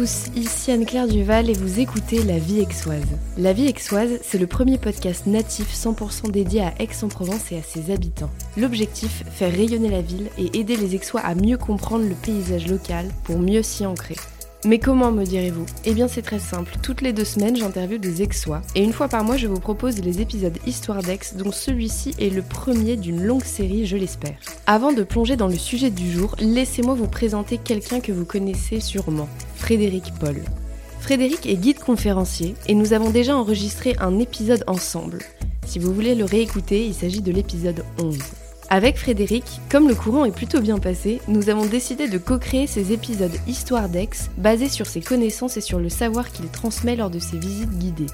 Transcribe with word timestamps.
tous, 0.00 0.30
ici 0.34 0.72
Anne-Claire 0.72 1.08
Duval 1.08 1.50
et 1.50 1.52
vous 1.52 1.78
écoutez 1.78 2.22
La 2.22 2.38
Vie 2.38 2.64
Aixoise. 2.64 3.04
La 3.36 3.52
Vie 3.52 3.68
Aixoise, 3.68 4.18
c'est 4.22 4.38
le 4.38 4.46
premier 4.46 4.78
podcast 4.78 5.26
natif 5.26 5.74
100% 5.74 6.30
dédié 6.30 6.62
à 6.62 6.72
Aix-en-Provence 6.78 7.52
et 7.52 7.58
à 7.58 7.62
ses 7.62 7.92
habitants. 7.92 8.30
L'objectif, 8.56 9.24
faire 9.30 9.52
rayonner 9.52 9.90
la 9.90 10.00
ville 10.00 10.28
et 10.38 10.58
aider 10.58 10.78
les 10.78 10.94
Aixois 10.94 11.20
à 11.20 11.34
mieux 11.34 11.58
comprendre 11.58 12.08
le 12.08 12.14
paysage 12.14 12.66
local 12.66 13.08
pour 13.24 13.38
mieux 13.40 13.62
s'y 13.62 13.84
ancrer. 13.84 14.16
Mais 14.64 14.78
comment 14.78 15.10
me 15.10 15.24
direz-vous? 15.24 15.66
Eh 15.84 15.92
bien 15.92 16.08
c'est 16.08 16.22
très 16.22 16.38
simple, 16.38 16.76
toutes 16.82 17.00
les 17.00 17.12
deux 17.14 17.24
semaines 17.24 17.56
j'interviewe 17.56 17.98
des 17.98 18.22
Aixois 18.22 18.60
et 18.74 18.82
une 18.82 18.92
fois 18.92 19.08
par 19.08 19.24
mois 19.24 19.38
je 19.38 19.46
vous 19.46 19.60
propose 19.60 20.00
les 20.00 20.20
épisodes 20.20 20.58
Histoire 20.66 21.02
d'Aix 21.02 21.34
dont 21.34 21.52
celui-ci 21.52 22.14
est 22.18 22.28
le 22.28 22.42
premier 22.42 22.96
d'une 22.96 23.22
longue 23.22 23.44
série 23.44 23.86
je 23.86 23.96
l'espère. 23.96 24.36
Avant 24.66 24.92
de 24.92 25.02
plonger 25.02 25.36
dans 25.36 25.46
le 25.46 25.56
sujet 25.56 25.90
du 25.90 26.10
jour, 26.10 26.36
laissez-moi 26.40 26.94
vous 26.94 27.08
présenter 27.08 27.56
quelqu'un 27.56 28.00
que 28.00 28.12
vous 28.12 28.26
connaissez 28.26 28.80
sûrement, 28.80 29.28
Frédéric 29.60 30.12
Paul. 30.18 30.36
Frédéric 31.00 31.46
est 31.46 31.54
guide 31.54 31.78
conférencier 31.78 32.56
et 32.66 32.74
nous 32.74 32.92
avons 32.92 33.10
déjà 33.10 33.36
enregistré 33.36 33.94
un 34.00 34.18
épisode 34.18 34.64
ensemble. 34.66 35.18
Si 35.64 35.78
vous 35.78 35.94
voulez 35.94 36.16
le 36.16 36.24
réécouter, 36.24 36.86
il 36.86 36.94
s'agit 36.94 37.20
de 37.20 37.30
l'épisode 37.30 37.84
11. 38.02 38.18
Avec 38.70 38.96
Frédéric, 38.96 39.44
comme 39.70 39.86
le 39.86 39.94
courant 39.94 40.24
est 40.24 40.34
plutôt 40.34 40.60
bien 40.60 40.78
passé, 40.78 41.20
nous 41.28 41.50
avons 41.50 41.66
décidé 41.66 42.08
de 42.08 42.18
co-créer 42.18 42.66
ces 42.66 42.92
épisodes 42.92 43.36
Histoire 43.46 43.88
d'Aix 43.88 44.30
basés 44.38 44.68
sur 44.68 44.86
ses 44.86 45.02
connaissances 45.02 45.56
et 45.56 45.60
sur 45.60 45.78
le 45.78 45.88
savoir 45.88 46.32
qu'il 46.32 46.48
transmet 46.48 46.96
lors 46.96 47.10
de 47.10 47.18
ses 47.18 47.38
visites 47.38 47.78
guidées. 47.78 48.06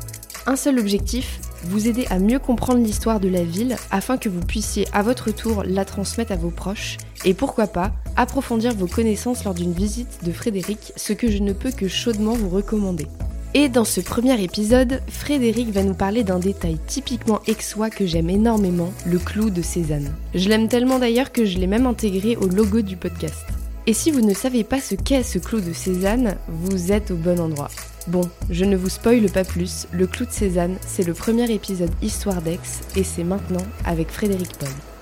Un 0.49 0.55
seul 0.55 0.79
objectif, 0.79 1.41
vous 1.65 1.89
aider 1.89 2.07
à 2.09 2.21
mieux 2.21 2.39
comprendre 2.39 2.81
l'histoire 2.81 3.19
de 3.19 3.29
la 3.29 3.43
ville 3.43 3.77
afin 3.91 4.17
que 4.17 4.29
vous 4.29 4.41
puissiez 4.41 4.87
à 4.93 5.03
votre 5.03 5.33
tour 5.33 5.65
la 5.67 5.85
transmettre 5.85 6.31
à 6.31 6.37
vos 6.37 6.51
proches 6.51 6.99
et 7.25 7.35
pourquoi 7.35 7.67
pas 7.67 7.91
approfondir 8.15 8.73
vos 8.73 8.87
connaissances 8.87 9.43
lors 9.43 9.55
d'une 9.55 9.73
visite 9.73 10.21
de 10.23 10.31
Frédéric, 10.31 10.93
ce 10.95 11.13
que 11.13 11.29
je 11.29 11.39
ne 11.39 11.53
peux 11.53 11.73
que 11.73 11.89
chaudement 11.89 12.35
vous 12.35 12.49
recommander. 12.49 13.09
Et 13.55 13.69
dans 13.69 13.85
ce 13.85 14.01
premier 14.01 14.41
épisode, 14.41 15.01
Frédéric 15.09 15.71
va 15.71 15.83
nous 15.83 15.95
parler 15.95 16.23
d'un 16.23 16.39
détail 16.39 16.79
typiquement 16.87 17.41
aixois 17.49 17.91
que 17.91 18.07
j'aime 18.07 18.31
énormément, 18.31 18.93
le 19.05 19.19
clou 19.19 19.51
de 19.51 19.63
Cézanne. 19.63 20.15
Je 20.35 20.49
l'aime 20.49 20.69
tellement 20.69 21.01
d'ailleurs 21.01 21.33
que 21.33 21.45
je 21.45 21.59
l'ai 21.59 21.67
même 21.67 21.87
intégré 21.87 22.37
au 22.37 22.47
logo 22.47 22.83
du 22.83 22.97
podcast. 22.97 23.47
Et 23.89 23.95
si 23.95 24.13
vous 24.13 24.21
ne 24.21 24.35
savez 24.35 24.63
pas 24.63 24.81
ce 24.81 24.95
qu'est 24.95 25.25
ce 25.25 25.41
clou 25.41 25.61
de 25.61 25.73
Cézanne, 25.73 26.37
vous 26.49 26.93
êtes 26.93 27.11
au 27.11 27.17
bon 27.17 27.41
endroit. 27.41 27.71
Bon, 28.09 28.21
je 28.51 28.65
ne 28.65 28.77
vous 28.77 28.89
spoile 28.89 29.29
pas 29.33 29.43
plus, 29.43 29.89
le 29.93 30.07
clou 30.07 30.27
de 30.27 30.31
Cézanne, 30.31 30.77
c'est 30.87 31.03
le 31.03 31.13
premier 31.13 31.51
épisode 31.51 31.91
Histoire 32.03 32.41
d'Aix 32.41 32.61
et 32.95 33.03
c'est 33.03 33.25
maintenant 33.25 33.67
avec 33.85 34.11
Frédéric 34.11 34.57
Paul. 34.59 34.96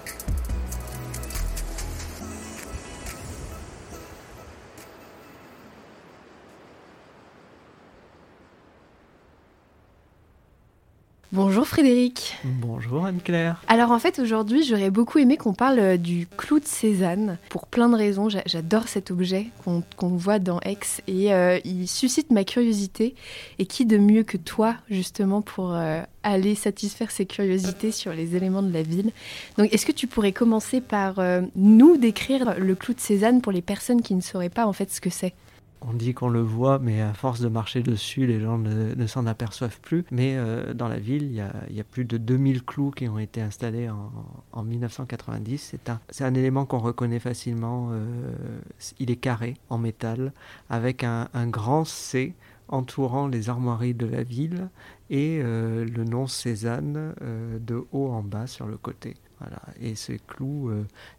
Bonjour 11.35 11.67
Frédéric. 11.67 12.37
Bonjour 12.45 13.07
Anne-Claire. 13.07 13.61
Alors 13.67 13.91
en 13.91 13.99
fait 13.99 14.21
aujourd'hui 14.21 14.63
j'aurais 14.63 14.91
beaucoup 14.91 15.19
aimé 15.19 15.37
qu'on 15.37 15.53
parle 15.53 15.81
euh, 15.81 15.97
du 15.97 16.29
clou 16.29 16.61
de 16.61 16.65
Cézanne 16.65 17.39
pour 17.49 17.67
plein 17.67 17.89
de 17.89 17.97
raisons. 17.97 18.29
J'adore 18.47 18.87
cet 18.87 19.11
objet 19.11 19.49
qu'on 19.65 19.83
voit 20.17 20.39
dans 20.39 20.61
Aix 20.61 20.79
et 21.09 21.35
euh, 21.35 21.59
il 21.65 21.89
suscite 21.89 22.31
ma 22.31 22.45
curiosité. 22.45 23.17
Et 23.59 23.67
qui 23.67 23.85
de 23.85 23.99
mieux 23.99 24.23
que 24.23 24.37
toi 24.37 24.77
justement 24.89 25.43
pour 25.43 25.75
euh, 25.75 26.03
aller 26.23 26.55
satisfaire 26.55 27.11
ces 27.11 27.27
curiosités 27.27 27.91
sur 27.91 28.13
les 28.13 28.37
éléments 28.37 28.63
de 28.63 28.73
la 28.73 28.83
ville? 28.83 29.11
Donc 29.59 29.75
est-ce 29.75 29.87
que 29.87 29.93
tu 29.93 30.07
pourrais 30.07 30.31
commencer 30.31 30.81
par 30.81 31.17
nous 31.57 31.97
décrire 31.97 32.55
le 32.61 32.77
clou 32.77 32.95
de 32.95 33.01
Cézanne 33.01 33.41
pour 33.41 33.51
les 33.51 33.61
personnes 33.61 34.03
qui 34.03 34.15
ne 34.15 34.21
sauraient 34.21 34.51
pas 34.51 34.67
en 34.67 34.73
fait 34.73 34.93
ce 34.93 35.01
que 35.01 35.11
c'est? 35.11 35.35
On 35.87 35.93
dit 35.93 36.15
qu'on 36.15 36.29
le 36.29 36.41
voit, 36.41 36.79
mais 36.79 37.01
à 37.03 37.13
force 37.13 37.41
de 37.41 37.49
marcher 37.49 37.83
dessus, 37.83 38.27
les 38.27 38.41
gens 38.41 38.59
ne, 38.59 39.07
s'en 39.07 39.27
aperçoivent 39.27 39.81
plus. 39.81 40.05
Mais 40.11 40.35
euh, 40.37 40.73
dans 40.73 40.89
la 40.89 40.99
ville, 40.99 41.25
il 41.25 41.35
y, 41.77 41.81
a, 41.81 41.85
plus 41.85 42.05
de 42.05 42.17
2000 42.17 42.65
clous 42.65 42.91
qui 42.91 43.09
ont 43.09 43.19
été 43.19 43.41
installés 43.41 43.91
en, 43.91 44.63
1990. 44.63 45.77
C'est 46.09 46.25
un, 46.25 46.35
élément 46.35 46.65
qu'on 46.65 46.79
reconnaît 46.79 47.19
facilement. 47.19 47.91
Euh, 47.93 48.57
il 48.99 49.11
est 49.11 49.17
carré, 49.17 49.57
en 49.69 49.79
métal, 49.79 50.33
avec 50.71 51.05
un, 51.05 51.29
grand 51.47 51.85
C 51.85 52.35
entourant 52.69 53.29
les 53.29 53.51
armoiries 53.51 53.95
de 53.95 54.07
la 54.07 54.23
ville 54.23 54.69
et 55.11 55.41
euh, 55.43 55.85
le 55.85 56.05
nom 56.05 56.27
Cézanne 56.27 57.15
de 57.61 57.85
haut 57.93 58.09
en 58.09 58.23
bas 58.23 58.47
sur 58.47 58.67
le 58.67 58.79
côté. 58.79 59.17
Voilà. 59.39 59.61
Et 59.81 59.95
ces 59.95 60.19
clous 60.27 60.71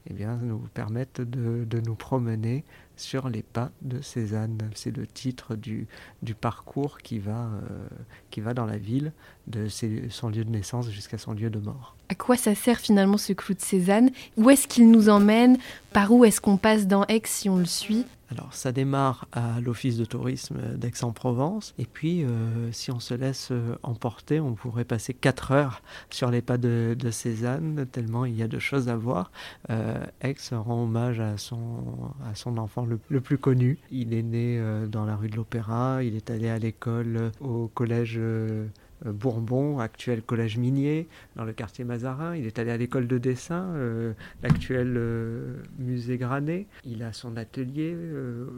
eh 0.10 0.14
bien, 0.14 0.40
nous 0.42 0.58
permettent 0.74 1.22
de 1.22 1.80
nous 1.82 1.96
promener 1.96 2.64
sur 2.98 3.30
les 3.30 3.44
pas 3.44 3.72
de 3.82 4.02
Cézanne. 4.02 4.58
C'est 4.76 4.96
le 4.96 5.08
titre 5.08 5.56
du, 5.56 5.88
du 6.22 6.36
parcours 6.36 6.98
qui 7.00 7.20
va, 7.20 7.32
euh, 7.32 7.88
qui 8.32 8.42
va 8.42 8.54
dans 8.54 8.66
la 8.66 8.78
ville, 8.78 9.12
de 9.48 9.68
son 10.10 10.30
lieu 10.30 10.44
de 10.44 10.50
naissance 10.50 10.90
jusqu'à 10.90 11.18
son 11.18 11.34
lieu 11.34 11.50
de 11.50 11.60
mort. 11.60 11.96
À 12.10 12.16
quoi 12.16 12.38
ça 12.38 12.56
sert 12.56 12.80
finalement 12.80 13.18
ce 13.18 13.34
clou 13.34 13.56
de 13.56 13.62
Cézanne? 13.62 14.12
Où 14.38 14.50
est-ce 14.50 14.68
qu'il 14.68 14.90
nous 14.90 15.10
emmène? 15.10 15.58
Par 15.92 16.12
où 16.12 16.26
est-ce 16.26 16.42
qu'on 16.42 16.58
passe 16.58 16.88
dans 16.88 17.06
Aix 17.06 17.22
si 17.26 17.50
on 17.50 17.58
le 17.58 17.66
suit? 17.66 18.06
Alors 18.32 18.54
ça 18.54 18.72
démarre 18.72 19.28
à 19.34 19.62
l'office 19.62 19.98
de 19.98 20.06
tourisme 20.06 20.58
d'Aix-en-Provence 20.76 21.76
et 21.78 21.86
puis 21.86 22.24
euh, 22.24 22.72
si 22.72 22.90
on 22.92 23.00
se 23.00 23.14
laisse 23.14 23.50
euh, 23.52 23.76
emporter, 23.84 24.40
on 24.40 24.56
pourrait 24.56 24.84
passer 24.84 25.14
4 25.14 25.52
heures 25.52 25.82
sur 26.10 26.32
les 26.32 26.42
pas 26.42 26.58
de, 26.58 26.96
Cézanne 27.12 27.86
tellement 27.92 28.26
il 28.26 28.36
y 28.36 28.42
a 28.42 28.48
de 28.48 28.58
choses 28.58 28.90
à 28.90 28.96
voir. 28.96 29.32
Euh, 29.70 30.04
Aix 30.22 30.36
rend 30.52 30.84
hommage 30.84 31.20
à 31.20 31.38
son, 31.38 31.84
à 32.30 32.34
son 32.34 32.58
enfant 32.58 32.85
le, 32.86 33.22
plus 33.22 33.38
connu. 33.38 33.78
Il 33.92 34.14
est 34.14 34.24
né 34.24 34.62
dans 34.88 35.06
la 35.06 35.16
rue 35.16 35.30
de 35.30 35.36
l'Opéra, 35.36 36.04
il 36.04 36.16
est 36.16 36.30
allé 36.30 36.50
à 36.50 36.60
l'école 36.60 37.32
au 37.40 37.68
collège 37.68 38.16
euh, 38.18 38.68
Bourbon, 39.06 39.80
actuel 39.80 40.22
collège 40.22 40.58
minier, 40.58 41.08
dans 41.36 41.46
le 41.46 41.54
quartier 41.54 41.86
Mazarin. 41.86 42.36
Il 42.36 42.46
est 42.46 42.60
allé 42.60 42.72
à 42.72 42.78
l'école 42.78 43.08
de 43.08 43.18
dessin, 43.18 43.70
euh, 43.76 44.14
l'actuel 44.44 44.94
euh, 44.98 45.58
musée 45.80 46.18
Granet. 46.18 46.68
Il 46.84 47.04
a 47.04 47.14
son 47.14 47.38
atelier 47.38 47.96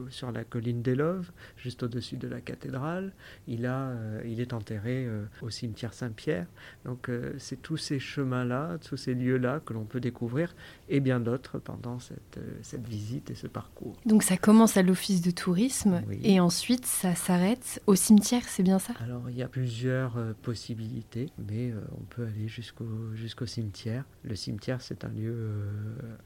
sur 0.10 0.32
la 0.32 0.44
colline 0.44 0.82
des 0.82 0.96
Loves, 0.96 1.32
juste 1.58 1.84
au-dessus 1.84 2.18
de 2.18 2.28
la 2.28 2.42
cathédrale. 2.42 3.14
Il, 3.48 3.66
a, 3.66 3.94
il 4.26 4.40
est 4.42 4.54
enterré 4.54 5.08
au 5.42 5.50
cimetière 5.50 5.94
Saint-Pierre. 5.94 6.48
Donc 6.86 7.10
c'est 7.38 7.62
tous 7.62 7.78
ces 7.78 8.00
chemins-là, 8.00 8.78
tous 8.88 8.98
ces 8.98 9.14
lieux-là 9.14 9.62
que 9.66 9.74
l'on 9.74 9.86
peut 9.86 10.00
découvrir 10.00 10.56
et 10.90 11.00
bien 11.00 11.20
d'autres 11.20 11.60
pendant 11.60 12.00
cette, 12.00 12.40
cette 12.62 12.88
visite 12.88 13.32
et 13.32 13.36
ce 13.36 13.48
parcours. 13.48 13.96
Donc 14.06 14.24
ça 14.24 14.38
commence 14.38 14.78
à 14.78 14.82
l'office 14.82 15.22
de 15.22 15.32
tourisme 15.32 16.02
et 16.24 16.40
ensuite 16.40 16.86
ça 16.86 17.16
s'arrête 17.16 17.82
au 17.88 17.96
cimetière, 17.96 18.44
c'est 18.48 18.64
bien 18.64 18.80
ça? 18.80 18.94
Alors 19.04 19.30
il 19.30 19.38
y 19.38 19.44
a 19.44 19.48
plusieurs 19.48 20.18
possibilités, 20.42 21.30
mais 21.38 21.72
euh, 21.72 21.82
on 21.92 22.04
peut 22.04 22.26
aller 22.26 22.48
jusqu'au 22.48 22.88
jusqu'au 23.14 23.46
cimetière. 23.46 24.06
Le 24.24 24.36
cimetière, 24.36 24.82
c'est 24.82 25.04
un 25.04 25.10
lieu 25.10 25.34
euh, 25.34 25.70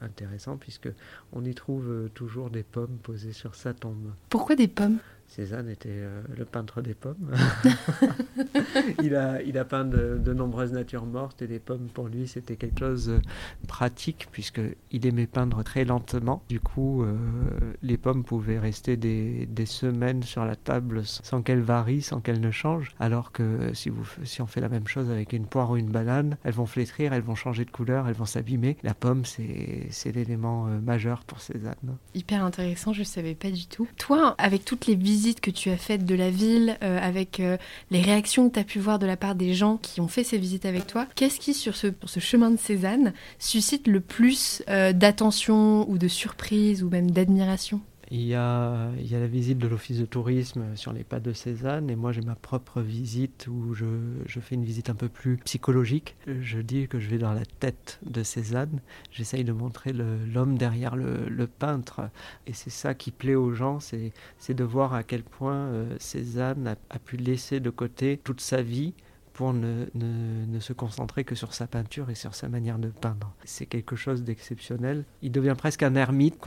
intéressant 0.01 0.57
puisque 0.57 0.89
on 1.33 1.43
y 1.43 1.53
trouve 1.53 1.89
euh, 1.89 2.09
toujours 2.13 2.49
des 2.49 2.63
pommes 2.63 2.97
posées 3.01 3.33
sur 3.33 3.55
sa 3.55 3.73
tombe. 3.73 4.13
Pourquoi 4.29 4.55
des 4.55 4.67
pommes? 4.67 4.99
Cézanne 5.31 5.69
était 5.69 5.89
euh, 5.91 6.21
le 6.37 6.43
peintre 6.43 6.81
des 6.81 6.93
pommes. 6.93 7.31
il, 9.01 9.15
a, 9.15 9.41
il 9.41 9.57
a 9.57 9.63
peint 9.63 9.85
de, 9.85 10.33
nombreuses 10.33 10.73
natures 10.73 11.05
mortes 11.05 11.41
et 11.41 11.47
les 11.47 11.59
pommes 11.59 11.87
pour 11.93 12.07
lui 12.07 12.27
c'était 12.27 12.57
quelque 12.57 12.79
chose 12.79 13.07
de 13.07 13.21
pratique 13.67 14.27
puisqu'il 14.31 15.05
aimait 15.05 15.27
peindre 15.27 15.63
très 15.63 15.85
lentement. 15.85 16.43
Du 16.49 16.59
coup, 16.59 17.03
euh, 17.03 17.15
les 17.81 17.97
pommes 17.97 18.25
pouvaient 18.25 18.59
rester 18.59 18.97
des, 18.97 19.45
des, 19.45 19.65
semaines 19.65 20.21
sur 20.23 20.43
la 20.43 20.57
table 20.57 21.05
sans 21.05 21.41
qu'elles 21.41 21.61
varient, 21.61 22.01
sans 22.01 22.19
qu'elles 22.19 22.41
ne 22.41 22.51
changent. 22.51 22.93
Alors 22.99 23.31
que 23.31 23.73
si, 23.73 23.89
vous, 23.89 24.05
si 24.23 24.41
on 24.41 24.47
fait 24.47 24.59
la 24.59 24.69
même 24.69 24.87
chose 24.87 25.09
avec 25.09 25.31
une 25.31 25.45
poire 25.45 25.71
ou 25.71 25.77
une 25.77 25.91
banane, 25.91 26.35
elles 26.43 26.53
vont 26.53 26.65
flétrir, 26.65 27.13
elles 27.13 27.21
vont 27.21 27.35
changer 27.35 27.63
de 27.63 27.71
couleur, 27.71 28.09
elles 28.09 28.15
vont 28.15 28.25
s'abîmer. 28.25 28.75
La 28.83 28.93
pomme, 28.93 29.23
c'est 29.23 30.11
l'élément 30.11 30.67
euh, 30.67 30.79
majeur 30.79 31.23
pour 31.23 31.39
Cézanne. 31.39 31.97
Hyper 32.15 32.43
intéressant, 32.43 32.91
je 32.91 32.99
ne 32.99 33.05
savais 33.05 33.35
pas 33.35 33.51
du 33.51 33.67
tout. 33.67 33.87
Toi, 33.97 34.35
avec 34.37 34.65
toutes 34.65 34.87
les 34.87 34.97
visites 35.21 35.39
que 35.39 35.51
tu 35.51 35.69
as 35.69 35.77
faites 35.77 36.03
de 36.03 36.15
la 36.15 36.31
ville, 36.31 36.77
euh, 36.81 36.99
avec 36.99 37.39
euh, 37.39 37.57
les 37.91 38.01
réactions 38.01 38.49
que 38.49 38.55
tu 38.55 38.59
as 38.59 38.63
pu 38.63 38.79
voir 38.79 38.97
de 38.97 39.05
la 39.05 39.17
part 39.17 39.35
des 39.35 39.53
gens 39.53 39.77
qui 39.77 40.01
ont 40.01 40.07
fait 40.07 40.23
ces 40.23 40.39
visites 40.39 40.65
avec 40.65 40.87
toi, 40.87 41.05
qu'est-ce 41.13 41.39
qui, 41.39 41.53
sur 41.53 41.75
ce, 41.75 41.87
ce 42.05 42.19
chemin 42.19 42.49
de 42.49 42.57
Cézanne, 42.57 43.13
suscite 43.37 43.85
le 43.87 43.99
plus 43.99 44.63
euh, 44.67 44.93
d'attention 44.93 45.87
ou 45.89 45.99
de 45.99 46.07
surprise 46.07 46.81
ou 46.81 46.89
même 46.89 47.11
d'admiration? 47.11 47.81
Il 48.11 48.23
y, 48.23 48.35
a, 48.35 48.91
la 49.09 49.27
visite 49.27 49.57
de 49.57 49.69
l'office 49.69 49.97
de 49.97 50.05
tourisme 50.05 50.75
sur 50.75 50.91
les 50.91 51.05
pas 51.05 51.21
de 51.21 51.31
Cézanne 51.31 51.89
et 51.89 51.95
moi 51.95 52.11
j'ai 52.11 52.21
ma 52.21 52.35
propre 52.35 52.81
visite 52.81 53.47
où 53.49 53.73
je, 53.73 53.85
fais 54.41 54.55
une 54.55 54.65
visite 54.65 54.89
un 54.89 54.95
peu 54.95 55.07
plus 55.07 55.37
psychologique. 55.37 56.17
Je 56.27 56.59
dis 56.59 56.89
que 56.89 56.99
je 56.99 57.09
vais 57.09 57.17
dans 57.17 57.31
la 57.31 57.45
tête 57.45 57.99
de 58.05 58.21
Cézanne, 58.21 58.81
j'essaye 59.11 59.45
de 59.45 59.53
montrer 59.53 59.93
l'homme 59.93 60.57
derrière 60.57 60.97
le, 60.97 61.47
peintre 61.47 62.09
et 62.47 62.53
c'est 62.53 62.69
ça 62.69 62.93
qui 62.93 63.11
plaît 63.11 63.35
aux 63.35 63.53
gens, 63.53 63.79
c'est 63.79 64.53
de 64.53 64.63
voir 64.63 64.93
à 64.93 65.03
quel 65.03 65.23
point 65.23 65.55
euh, 65.55 65.95
Cézanne 65.97 66.75
a 66.89 66.99
pu 66.99 67.17
laisser 67.17 67.59
de 67.59 67.69
côté 67.69 68.19
toute 68.21 68.41
sa 68.41 68.61
vie 68.61 68.93
pour 69.33 69.53
ne, 69.53 69.85
ne, 69.95 70.59
se 70.59 70.73
concentrer 70.73 71.23
que 71.23 71.35
sur 71.35 71.53
sa 71.53 71.67
peinture 71.67 72.09
et 72.09 72.15
sur 72.15 72.35
sa 72.35 72.49
manière 72.49 72.79
de 72.79 72.89
peindre. 72.89 73.33
C'est 73.45 73.65
quelque 73.65 73.95
chose 73.95 74.23
d'exceptionnel. 74.23 75.05
Il 75.21 75.31
devient 75.31 75.55
presque 75.57 75.83
un 75.83 75.95
ermite 75.95 76.37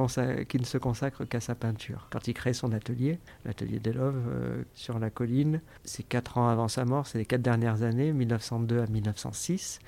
qui 0.48 0.58
ne 0.58 0.64
se 0.64 0.78
consacre 0.78 1.25
qu'à 1.25 1.40
sa 1.40 1.54
peinture. 1.54 2.08
Quand 2.10 2.28
il 2.28 2.34
crée 2.34 2.52
son 2.52 2.72
atelier, 2.72 3.19
l'atelier 3.44 3.81
d'Elove 3.81 4.22
euh, 4.28 4.62
sur 4.75 4.98
la 4.98 5.10
colline, 5.10 5.60
c'est 5.84 6.02
quatre 6.02 6.38
ans 6.38 6.48
avant 6.48 6.69
sa 6.69 6.84
mort, 6.84 7.06
c'est 7.06 7.19
les 7.19 7.25
quatre 7.25 7.42
dernières 7.42 7.82
années, 7.82 8.12
1902 8.12 8.81
à 8.81 8.87
1906, 8.87 9.78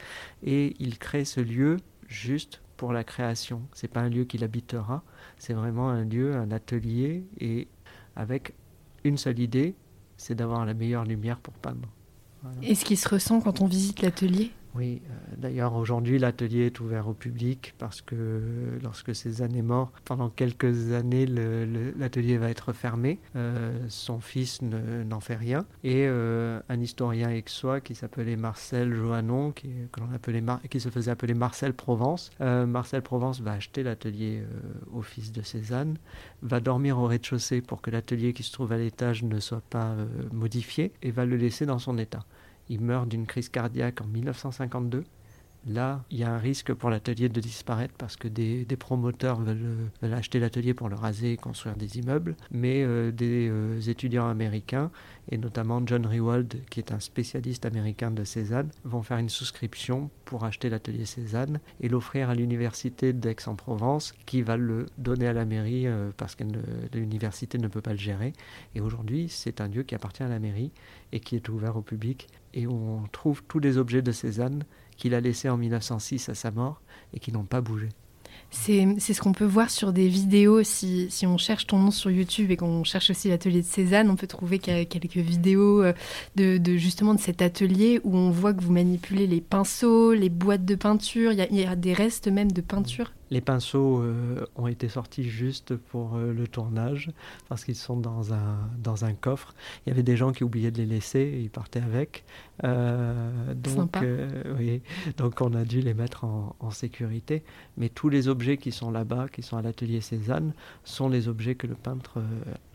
et 0.43 0.75
il 0.79 0.99
crée 0.99 1.25
ce 1.25 1.41
lieu 1.41 1.77
juste 2.09 2.63
pour 2.77 2.93
la 2.93 3.05
création. 3.05 3.63
C'est 3.73 3.89
pas 3.89 4.01
un 4.01 4.09
lieu 4.09 4.25
qu'il 4.25 4.45
habitera, 4.45 5.03
c'est 5.39 5.55
vraiment 5.55 5.91
un 5.91 6.05
lieu, 6.05 6.35
un 6.35 6.51
atelier, 6.51 7.25
et 7.39 7.69
avec 8.15 8.55
une 9.05 9.19
seule 9.19 9.39
idée, 9.39 9.75
c'est 10.17 10.35
d'avoir 10.35 10.65
la 10.65 10.75
meilleure 10.75 11.05
lumière 11.05 11.39
pour 11.39 11.55
peindre. 11.55 11.89
Et 12.63 12.75
ce 12.75 12.85
qui 12.85 12.97
se 12.97 13.09
ressent 13.09 13.41
quand 13.41 13.61
on 13.61 13.67
visite 13.67 14.03
l'atelier? 14.03 14.51
Oui, 14.77 15.01
euh, 15.07 15.35
d'ailleurs 15.39 15.75
aujourd'hui 15.75 16.19
l'atelier 16.19 16.67
est 16.67 16.81
ouvert 16.81 17.09
au 17.09 17.15
public 17.15 17.75
parce 17.79 18.03
que 18.03 18.79
lorsque 18.83 19.15
Cézanne 19.15 19.57
est 19.57 19.63
mort, 19.63 19.91
pendant 20.05 20.29
quelques 20.29 20.93
années 20.93 21.27
l'atelier 21.27 22.37
va 22.37 22.51
être 22.51 22.73
fermé. 22.73 23.19
Euh, 23.37 23.79
son 23.89 24.21
fils 24.21 24.61
n'en 24.63 25.21
fait 25.21 25.37
rien. 25.37 25.65
Et 25.83 26.07
euh, 26.07 26.61
un 26.69 26.81
historien 26.81 27.29
aixois 27.29 27.81
qui 27.81 27.95
s'appelait 27.95 28.37
Marcel 28.37 28.95
Joannon, 28.95 29.53
qui, 29.53 29.71
appelait 30.15 30.43
qui 30.69 30.81
se 30.81 30.91
faisait 30.91 31.11
appeler 31.11 31.35
Marcel 31.35 31.73
Provence, 31.73 32.31
Marcel 32.41 33.03
Provence 33.03 33.41
va 33.41 33.53
acheter 33.53 33.83
l'atelier 33.83 34.43
au 34.93 35.03
fils 35.03 35.33
de 35.33 35.43
Cézanne, 35.43 35.97
va 36.43 36.61
dormir 36.61 36.99
au 36.99 37.07
rez-de-chaussée 37.07 37.61
pour 37.63 37.81
que 37.81 37.91
l'atelier 37.91 38.33
qui 38.33 38.43
se 38.43 38.53
trouve 38.53 38.73
à 38.73 38.77
l'étage 38.77 39.23
ne 39.23 39.41
soit 39.41 39.63
pas 39.71 39.95
modifié 40.33 40.93
et 41.03 41.11
va 41.11 41.25
le 41.25 41.37
laisser 41.37 41.67
dans 41.67 41.79
son 41.79 41.99
état. 41.99 42.25
Il 42.69 42.81
meurt 42.81 43.09
d'une 43.09 43.27
crise 43.27 43.49
cardiaque 43.49 44.01
en 44.01 44.07
1952. 44.07 45.05
Là, 45.69 46.05
il 46.11 46.19
y 46.19 46.23
a 46.23 46.33
un 46.33 46.39
risque 46.39 46.73
pour 46.73 46.91
l'atelier 46.91 47.29
de 47.29 47.41
disparaître 47.41 47.95
parce 47.99 48.15
que 48.17 48.29
des, 48.29 48.65
promoteurs 48.79 49.41
veulent, 49.41 49.91
acheter 50.03 50.39
l'atelier 50.39 50.75
pour 50.75 50.89
le 50.89 50.95
raser 50.95 51.33
et 51.33 51.37
construire 51.37 51.75
des 51.75 51.99
immeubles. 51.99 52.37
Mais 52.53 52.85
euh, 52.85 53.11
des 53.11 53.49
euh, 53.51 53.81
étudiants 53.81 54.29
américains, 54.29 54.93
et 55.31 55.39
notamment 55.39 55.83
John 55.85 56.07
Rewald, 56.07 56.55
qui 56.71 56.79
est 56.79 56.93
un 56.93 57.01
spécialiste 57.01 57.67
américain 57.67 58.13
de 58.13 58.23
Cézanne, 58.23 58.71
vont 58.85 59.03
faire 59.03 59.19
une 59.19 59.29
souscription 59.29 60.09
pour 60.25 60.45
acheter 60.45 60.71
l'atelier 60.71 61.05
Cézanne 61.05 61.59
et 61.81 61.89
l'offrir 61.89 62.31
à 62.31 62.37
l'université 62.37 63.13
d'Aix-en-Provence, 63.13 64.15
qui 64.25 64.43
va 64.43 64.57
le 64.57 64.87
donner 64.99 65.27
à 65.27 65.33
la 65.33 65.45
mairie 65.45 65.89
euh, 65.89 66.11
parce 66.17 66.37
que 66.37 66.45
l'université 66.95 67.59
ne 67.59 67.67
peut 67.67 67.81
pas 67.81 67.93
le 67.93 67.99
gérer. 67.99 68.35
Et 68.77 68.81
aujourd'hui, 68.81 69.29
c'est 69.29 69.61
un 69.61 69.67
lieu 69.67 69.83
qui 69.83 69.97
appartient 69.97 70.23
à 70.23 70.29
la 70.29 70.39
mairie 70.39 70.71
et 71.11 71.19
qui 71.19 71.35
est 71.35 71.49
ouvert 71.49 71.77
au 71.77 71.83
public 71.83 72.29
et 72.55 72.67
où 72.67 72.73
on 72.73 73.07
trouve 73.09 73.43
tous 73.49 73.59
les 73.59 73.79
objets 73.79 74.03
de 74.03 74.13
Cézanne 74.13 74.65
qu'il 74.97 75.15
a 75.15 75.21
laissés 75.21 75.49
en 75.49 75.57
1906 75.57 76.29
à 76.29 76.35
sa 76.35 76.51
mort 76.51 76.81
et 77.13 77.21
qui 77.21 77.33
n'ont 77.33 77.45
pas 77.45 77.61
bougé. 77.61 77.89
C'est 78.51 78.99
ce 78.99 79.21
qu'on 79.21 79.33
peut 79.33 79.45
voir 79.45 79.71
sur 79.71 79.93
des 79.93 80.09
vidéos. 80.09 80.63
Si, 80.63 81.09
si, 81.11 81.27
on 81.27 81.37
cherche 81.37 81.67
ton 81.67 81.79
nom 81.79 81.91
sur 81.91 82.11
YouTube 82.11 82.51
et 82.51 82.57
qu'on 82.57 82.85
cherche 82.85 83.11
aussi 83.11 83.29
l'atelier 83.29 83.61
de 83.61 83.67
Cézanne, 83.67 84.09
on 84.09 84.17
peut 84.17 84.27
trouver 84.27 84.59
quelques 84.59 85.17
vidéos 85.17 85.83
euh, 85.83 85.93
de, 86.37 86.57
de, 86.57 86.77
justement 86.77 87.15
de 87.15 87.21
cet 87.21 87.43
atelier 87.43 88.01
où 88.05 88.17
on 88.17 88.31
voit 88.31 88.55
que 88.55 88.63
vous 88.63 88.73
manipulez 88.73 89.27
les 89.27 89.41
pinceaux, 89.41 90.15
les 90.15 90.31
boîtes 90.31 90.65
de 90.65 90.75
peinture. 90.75 91.33
Il 91.33 91.57
y 91.57 91.65
a 91.65 91.77
des 91.77 91.93
restes 91.93 92.29
même 92.29 92.53
de 92.53 92.61
peinture. 92.61 93.13
Les 93.31 93.41
pinceaux 93.41 94.01
euh, 94.01 94.45
ont 94.55 94.69
été 94.69 94.89
sortis 94.89 95.25
juste 95.25 95.77
pour 95.77 96.17
euh, 96.17 96.33
le 96.33 96.47
tournage 96.47 97.11
parce 97.49 97.65
qu'ils 97.65 97.77
sont 97.77 97.97
dans 97.97 98.33
un, 98.33 98.59
dans 98.79 99.05
un 99.05 99.15
coffre. 99.15 99.55
Il 99.85 99.91
y 99.91 99.93
avait 99.93 100.05
des 100.05 100.17
gens 100.17 100.33
qui 100.33 100.45
oubliaient 100.45 100.71
de 100.71 100.79
les 100.79 100.87
laisser 100.87 101.21
et 101.21 101.41
ils 101.41 101.51
partaient 101.51 101.81
avec. 101.81 102.25
Euh, 102.65 103.55
donc, 103.55 103.97
oui, 104.59 104.83
donc 105.17 105.41
on 105.41 105.55
a 105.55 105.65
dû 105.65 105.81
les 105.81 105.95
mettre 105.95 106.25
en, 106.25 106.55
en, 106.61 106.71
sécurité. 106.71 107.43
Mais 107.77 107.89
tous 107.89 108.09
les 108.09 108.29
objets 108.29 108.59
qui 108.59 108.71
sont 108.71 108.91
là-bas, 108.91 109.27
qui 109.29 109.43
sont 109.43 109.57
à 109.57 109.63
l'atelier 109.63 110.01
Cézanne, 110.01 110.53
sont 110.85 111.09
les 111.09 111.29
objets 111.29 111.57
que 111.57 111.67
le 111.67 111.75
peintre 111.75 112.23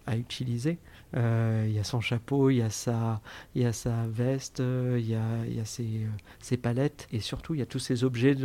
a 0.07 0.18
utilisés. 0.18 0.77
Euh, 1.18 1.65
il 1.68 1.74
y 1.74 1.80
a 1.80 1.83
son 1.83 2.00
chapeau, 2.00 2.50
il 2.50 2.57
y 2.57 2.62
a 2.62 2.69
sa, 2.69 3.21
y 3.56 3.65
a 3.65 3.74
sa 3.74 4.07
veste, 4.07 4.59
il 4.59 5.06
y 5.06 5.15
a, 5.15 5.45
y 5.45 5.59
a 5.59 5.65
ses, 5.65 5.83
euh, 5.83 6.07
ses, 6.39 6.56
palettes 6.56 7.07
et 7.12 7.19
surtout 7.19 7.53
il 7.53 7.59
y 7.59 7.62
a 7.62 7.65
tous 7.65 7.80
ces 7.80 8.03
objets 8.03 8.36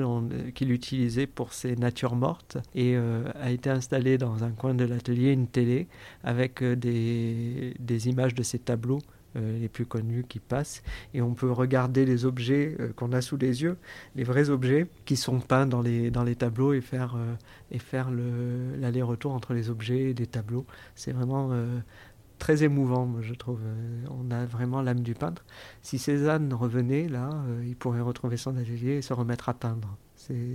qu'il 0.54 0.72
utilisait 0.72 1.28
pour 1.28 1.52
ses 1.52 1.76
natures 1.76 2.16
mortes 2.16 2.58
et 2.74 2.96
euh, 2.96 3.30
a 3.40 3.50
été 3.50 3.70
installé 3.70 4.18
dans 4.18 4.42
un 4.42 4.50
coin 4.50 4.74
de 4.74 4.84
l'atelier 4.84 5.30
une 5.30 5.46
télé 5.46 5.86
avec 6.24 6.62
des, 6.62 7.74
des 7.78 8.08
images 8.08 8.34
de 8.34 8.42
ses 8.42 8.58
tableaux 8.58 8.98
les 9.36 9.68
plus 9.68 9.86
connus 9.86 10.24
qui 10.28 10.40
passent 10.40 10.82
et 11.14 11.22
on 11.22 11.34
peut 11.34 11.50
regarder 11.50 12.04
les 12.04 12.24
objets 12.24 12.76
qu'on 12.96 13.12
a 13.12 13.20
sous 13.20 13.36
les 13.36 13.62
yeux, 13.62 13.76
les 14.14 14.24
vrais 14.24 14.50
objets 14.50 14.86
qui 15.04 15.16
sont 15.16 15.40
peints 15.40 15.66
dans 15.66 15.82
les, 15.82 16.10
dans 16.10 16.24
les 16.24 16.36
tableaux 16.36 16.72
et 16.72 16.80
faire, 16.80 17.16
et 17.70 17.78
faire 17.78 18.10
l'aller-retour 18.10 19.32
entre 19.32 19.54
les 19.54 19.70
objets 19.70 20.10
et 20.10 20.14
les 20.14 20.26
tableaux. 20.26 20.66
C'est 20.94 21.12
vraiment 21.12 21.50
très 22.38 22.62
émouvant, 22.62 23.16
je 23.20 23.34
trouve. 23.34 23.60
Euh, 23.64 24.04
on 24.10 24.30
a 24.30 24.44
vraiment 24.44 24.82
l'âme 24.82 25.00
du 25.00 25.14
peintre. 25.14 25.44
Si 25.82 25.98
Cézanne 25.98 26.52
revenait, 26.52 27.08
là, 27.08 27.30
euh, 27.48 27.64
il 27.66 27.76
pourrait 27.76 28.00
retrouver 28.00 28.36
son 28.36 28.56
atelier 28.56 28.96
et 28.96 29.02
se 29.02 29.12
remettre 29.12 29.48
à 29.48 29.54
peindre. 29.54 29.96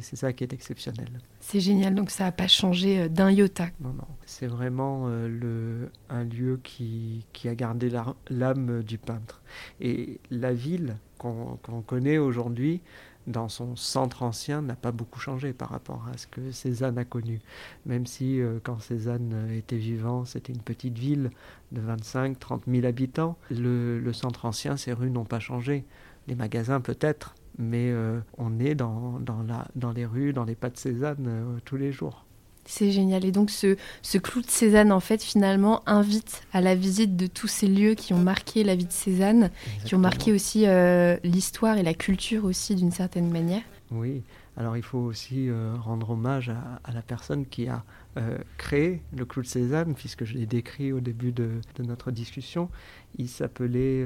C'est 0.01 0.15
ça 0.15 0.33
qui 0.33 0.43
est 0.43 0.53
exceptionnel. 0.53 1.07
C'est 1.39 1.59
génial, 1.59 1.95
donc 1.95 2.09
ça 2.09 2.25
n'a 2.25 2.31
pas 2.31 2.47
changé 2.47 3.01
euh, 3.01 3.07
d'un 3.07 3.31
iota. 3.31 3.67
Non, 3.79 3.93
non. 3.93 4.07
C'est 4.25 4.47
vraiment 4.47 5.07
le, 5.07 5.89
un 6.09 6.23
lieu 6.23 6.59
qui, 6.63 7.25
qui 7.33 7.47
a 7.47 7.55
gardé 7.55 7.91
l'âme 8.29 8.83
du 8.83 8.97
peintre. 8.97 9.41
Et 9.79 10.19
la 10.29 10.53
ville 10.53 10.97
qu'on 11.17 11.57
connaît 11.85 12.17
aujourd'hui, 12.17 12.81
dans 13.27 13.49
son 13.49 13.75
centre 13.75 14.23
ancien 14.23 14.61
n'a 14.61 14.75
pas 14.75 14.91
beaucoup 14.91 15.19
changé 15.19 15.53
par 15.53 15.69
rapport 15.69 16.07
à 16.11 16.17
ce 16.17 16.27
que 16.27 16.51
Cézanne 16.51 16.97
a 16.97 17.05
connu. 17.05 17.39
Même 17.85 18.05
si 18.05 18.41
euh, 18.41 18.59
quand 18.63 18.79
Cézanne 18.79 19.49
était 19.51 19.77
vivant, 19.77 20.25
c'était 20.25 20.53
une 20.53 20.61
petite 20.61 20.97
ville 20.97 21.31
de 21.71 21.81
25-30 21.81 22.61
000 22.67 22.85
habitants, 22.85 23.37
le, 23.49 24.11
centre 24.13 24.45
ancien, 24.45 24.77
ses 24.77 24.93
rues 24.93 25.09
n'ont 25.09 25.25
pas 25.25 25.39
changé. 25.39 25.85
Les 26.27 26.35
magasins 26.35 26.81
peut-être, 26.81 27.35
mais 27.57 27.91
euh, 27.91 28.19
on 28.37 28.59
est 28.59 28.75
dans, 28.75 29.19
dans, 29.19 29.43
la, 29.43 29.67
dans 29.75 29.91
les 29.91 30.05
rues, 30.05 30.33
dans 30.33 30.43
les 30.43 30.55
pas 30.55 30.69
de 30.69 30.77
Cézanne 30.77 31.25
euh, 31.27 31.57
tous 31.65 31.77
les 31.77 31.91
jours. 31.91 32.25
C'est 32.65 32.91
génial. 32.91 33.25
Et 33.25 33.31
donc 33.31 33.49
ce, 33.49 33.75
ce, 34.01 34.17
clou 34.17 34.41
de 34.41 34.49
Cézanne, 34.49 34.91
en 34.91 34.99
fait, 34.99 35.21
finalement, 35.23 35.81
invite 35.87 36.43
à 36.53 36.61
la 36.61 36.75
visite 36.75 37.15
de 37.15 37.27
tous 37.27 37.47
ces 37.47 37.67
lieux 37.67 37.95
qui 37.95 38.13
ont 38.13 38.19
marqué 38.19 38.63
la 38.63 38.75
vie 38.75 38.85
de 38.85 38.91
Cézanne, 38.91 39.49
qui 39.85 39.95
ont 39.95 39.99
marqué 39.99 40.31
aussi 40.31 40.67
euh, 40.67 41.17
l'histoire 41.23 41.77
et 41.77 41.83
la 41.83 41.93
culture 41.93 42.45
aussi 42.45 42.75
d'une 42.75 42.91
certaine 42.91 43.31
manière. 43.31 43.63
Oui, 43.91 44.21
alors 44.57 44.77
il 44.77 44.83
faut 44.83 44.99
aussi 44.99 45.49
euh, 45.49 45.73
rendre 45.79 46.11
hommage 46.11 46.49
à, 46.49 46.91
la 46.93 47.01
personne 47.01 47.45
qui 47.45 47.67
a 47.67 47.83
euh, 48.17 48.37
créé 48.57 49.01
le 49.17 49.25
clou 49.25 49.41
de 49.41 49.47
Cézanne, 49.47 49.95
puisque 49.95 50.23
je 50.23 50.35
l'ai 50.35 50.45
décrit 50.45 50.93
au 50.93 50.99
début 50.99 51.31
de, 51.31 51.49
de 51.75 51.83
notre 51.83 52.11
discussion. 52.11 52.69
Il 53.17 53.27
s'appelait 53.27 54.05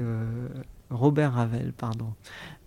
Robert 0.90 1.34
Ravel, 1.34 1.72
pardon. 1.72 2.14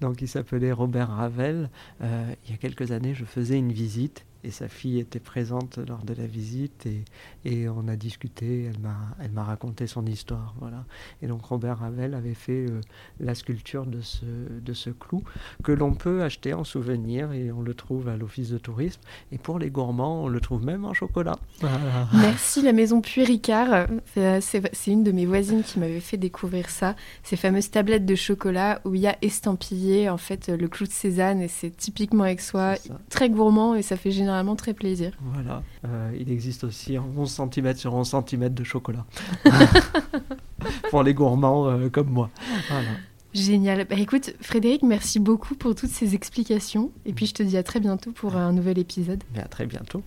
Donc 0.02 0.22
il 0.22 0.28
s'appelait 0.28 0.72
Robert 0.72 1.10
Ravel. 1.10 1.70
il 2.02 2.52
y 2.52 2.54
a 2.54 2.58
quelques 2.58 2.92
années, 2.92 3.14
je 3.14 3.26
faisais 3.26 3.58
une 3.58 3.72
visite 3.72 4.26
et 4.44 4.52
sa 4.52 4.70
fille 4.70 5.00
était 5.00 5.20
présente 5.20 5.80
lors 5.86 6.04
de 6.04 6.14
la 6.14 6.26
visite 6.26 6.86
et, 6.86 7.04
et 7.44 7.68
on 7.68 7.88
a 7.90 7.98
discuté, 7.98 8.66
elle 8.66 8.80
m'a, 8.80 8.96
elle 9.22 9.32
m'a 9.32 9.44
raconté 9.44 9.86
son 9.86 10.06
histoire. 10.06 10.56
Voilà. 10.60 10.86
Et 11.22 11.28
donc 11.28 11.44
Robert 11.44 11.80
Ravel 11.80 12.14
avait 12.14 12.34
fait 12.34 12.66
euh, 12.70 12.80
la 13.20 13.36
sculpture 13.36 13.86
de 13.86 14.00
ce, 14.02 14.26
de 14.26 14.74
ce 14.74 14.92
clou 14.92 15.24
que 15.64 15.74
l'on 15.74 15.94
peut 15.94 16.24
acheter 16.24 16.54
en 16.54 16.64
souvenir 16.64 17.34
et 17.34 17.52
on 17.52 17.62
le 17.62 17.74
trouve 17.74 18.08
à 18.08 18.16
l'office 18.16 18.50
de 18.50 18.58
tourisme. 18.58 19.02
Et 19.34 19.38
pour 19.38 19.60
les 19.60 19.70
gourmands, 19.70 20.24
on 20.24 20.28
le 20.30 20.40
trouve 20.40 20.64
même 20.64 20.86
en 20.86 20.94
chocolat. 20.94 21.38
Merci 22.14 22.62
la 22.62 22.72
maison 22.72 23.02
Puy-Ricard. 23.02 23.88
C'est, 24.16 24.42
c'est 24.74 24.92
une 24.92 25.04
de 25.04 25.12
mes 25.12 25.26
voisines 25.26 25.64
qui 25.64 25.80
m'avait 25.80 26.00
fait 26.00 26.18
découvrir 26.18 26.70
ça, 26.70 26.96
ces 27.24 27.36
fameuses 27.36 27.72
tablettes 27.72 28.06
de 28.06 28.16
chocolat 28.16 28.80
où 28.86 28.96
il 28.96 29.02
y 29.02 29.08
a 29.08 29.18
estampillé 29.22 30.10
en 30.10 30.18
fait 30.18 30.48
le 30.48 30.68
clou 30.70 30.86
de 30.86 30.92
Cézanne 30.92 31.42
et 31.42 31.50
c'est 31.50 31.76
typiquement 31.76 32.24
avec 32.24 32.40
soi, 32.40 32.76
très 33.10 33.30
gourmand 33.30 33.76
et 33.76 33.82
ça 33.82 33.98
fait 33.98 34.12
généralement 34.12 34.29
généralement 34.30 34.56
très 34.56 34.74
plaisir. 34.74 35.12
Voilà. 35.22 35.64
Euh, 35.86 36.16
il 36.20 36.32
existe 36.32 36.64
aussi 36.64 37.00
11 37.00 37.30
cm 37.52 37.76
sur 37.76 37.96
11 37.96 38.16
cm 38.28 38.50
de 38.50 38.64
chocolat. 38.64 39.06
pour 40.92 41.02
les 41.02 41.16
gourmands 41.16 41.68
euh, 41.68 41.90
comme 41.90 42.10
moi. 42.10 42.30
Voilà. 42.70 42.90
Génial. 43.34 43.86
Bah, 43.86 43.96
écoute, 43.98 44.34
Frédéric, 44.40 44.84
merci 44.84 45.20
beaucoup 45.20 45.56
pour 45.56 45.74
toutes 45.74 45.90
ces 45.90 46.14
explications. 46.14 46.92
Et 47.08 47.14
puis 47.14 47.26
je 47.26 47.34
te 47.34 47.44
dis 47.44 47.58
à 47.58 47.64
très 47.64 47.80
bientôt 47.80 48.12
pour 48.12 48.36
un 48.36 48.54
nouvel 48.54 48.78
épisode. 48.78 49.24
Mais 49.34 49.42
à 49.42 49.48
très 49.48 49.66
bientôt. 49.66 50.04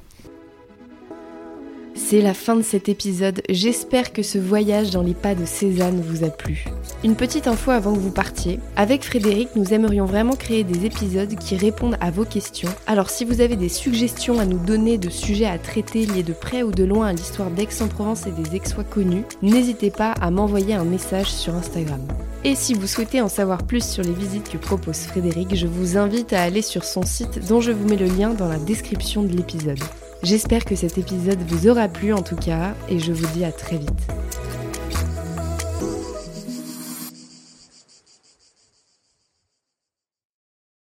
C'est 1.95 2.23
la 2.23 2.33
fin 2.33 2.57
de 2.57 2.63
cet 2.63 2.89
épisode, 2.89 3.43
j'espère 3.51 4.13
que 4.13 4.23
ce 4.23 4.39
voyage 4.39 4.91
dans 4.91 5.03
les 5.03 5.15
pas 5.15 5.35
de 5.35 5.45
Cézanne 5.45 6.01
vous 6.01 6.25
a 6.25 6.31
plu. 6.31 6.65
Une 7.05 7.17
petite 7.17 7.47
info 7.47 7.71
avant 7.71 7.93
que 7.93 7.99
vous 7.99 8.11
partiez, 8.11 8.61
avec 8.77 9.05
Frédéric 9.05 9.51
nous 9.57 9.75
aimerions 9.75 10.07
vraiment 10.07 10.35
créer 10.35 10.65
des 10.65 10.87
épisodes 10.87 11.35
qui 11.37 11.57
répondent 11.57 11.99
à 12.01 12.11
vos 12.11 12.25
questions, 12.25 12.71
alors 12.87 13.11
si 13.11 13.25
vous 13.25 13.41
avez 13.41 13.57
des 13.57 13.69
suggestions 13.69 14.39
à 14.39 14.47
nous 14.47 14.59
donner 14.59 14.97
de 14.97 15.11
sujets 15.11 15.47
à 15.47 15.59
traiter 15.59 16.07
liés 16.07 16.23
de 16.23 16.33
près 16.33 16.63
ou 16.63 16.71
de 16.71 16.85
loin 16.85 17.09
à 17.09 17.13
l'histoire 17.13 17.51
d'Aix-en-Provence 17.51 18.27
et 18.27 18.31
des 18.31 18.59
Aixois 18.59 18.85
connus, 18.85 19.25
n'hésitez 19.43 19.91
pas 19.91 20.13
à 20.13 20.31
m'envoyer 20.31 20.75
un 20.75 20.85
message 20.85 21.31
sur 21.31 21.55
Instagram. 21.55 22.01
Et 22.45 22.55
si 22.55 22.75
vous 22.75 22.87
souhaitez 22.87 23.21
en 23.21 23.29
savoir 23.29 23.65
plus 23.65 23.85
sur 23.85 24.03
les 24.03 24.13
visites 24.13 24.49
que 24.49 24.59
propose 24.59 24.99
Frédéric, 24.99 25.55
je 25.55 25.67
vous 25.67 25.97
invite 25.97 26.33
à 26.33 26.43
aller 26.43 26.63
sur 26.63 26.85
son 26.85 27.03
site 27.03 27.47
dont 27.49 27.61
je 27.61 27.71
vous 27.71 27.87
mets 27.87 27.97
le 27.97 28.07
lien 28.07 28.35
dans 28.35 28.49
la 28.49 28.59
description 28.59 29.23
de 29.23 29.37
l'épisode. 29.37 29.79
J'espère 30.23 30.65
que 30.65 30.77
cet 30.77 30.99
épisode 30.99 31.41
vous 31.49 31.67
aura 31.69 31.89
plu 31.89 32.13
en 32.13 32.23
tout 32.23 32.37
cas 32.37 32.75
et 32.89 33.01
je 33.01 33.13
vous 33.13 33.27
dis 33.35 33.45
à 33.45 33.51
très 33.51 33.77
vite. 33.77 33.91